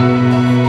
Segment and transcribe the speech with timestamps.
[0.00, 0.61] Música